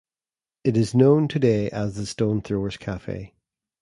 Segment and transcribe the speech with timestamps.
[0.63, 3.35] It is known today as Stone Throwers Cafe.